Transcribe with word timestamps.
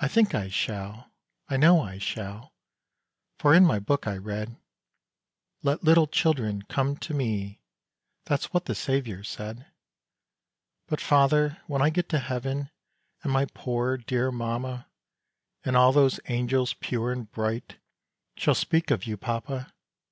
"I 0.00 0.08
think 0.08 0.34
I 0.34 0.48
shall 0.48 1.12
I 1.48 1.56
know 1.56 1.80
I 1.80 1.98
shall 1.98 2.54
For 3.38 3.54
in 3.54 3.64
my 3.64 3.78
book 3.78 4.04
I 4.08 4.16
read 4.16 4.56
'Let 5.62 5.84
little 5.84 6.08
children 6.08 6.62
come 6.62 6.96
to 6.96 7.14
Me,' 7.14 7.60
That's 8.24 8.52
what 8.52 8.64
the 8.64 8.74
Saviour 8.74 9.22
said. 9.22 9.66
"But, 10.88 11.00
father, 11.00 11.60
when 11.68 11.82
I 11.82 11.90
get 11.90 12.08
to 12.08 12.18
heaven 12.18 12.70
And 13.22 13.32
my 13.32 13.44
poor 13.54 13.96
dear 13.96 14.32
mamma, 14.32 14.88
And 15.64 15.76
all 15.76 15.92
those 15.92 16.18
angels 16.26 16.74
pure 16.74 17.12
and 17.12 17.30
bright 17.30 17.76
Shall 18.36 18.56
speak 18.56 18.90
of 18.90 19.04
you, 19.04 19.16
papa! 19.16 19.72